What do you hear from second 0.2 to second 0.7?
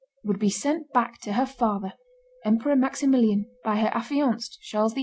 would be